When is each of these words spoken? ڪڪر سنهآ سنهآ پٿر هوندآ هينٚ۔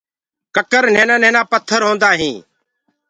ڪڪر 0.55 0.83
سنهآ 0.95 1.15
سنهآ 1.23 1.41
پٿر 1.51 1.81
هوندآ 1.87 2.11
هينٚ۔ 2.19 2.41